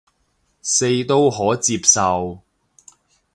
[0.63, 2.39] 四都可接受